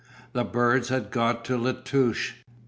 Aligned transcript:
The 0.33 0.43
birds 0.43 0.89
had 0.89 1.11
got 1.11 1.47
at 1.51 1.59
La 1.59 1.73
Touche. 1.73 2.33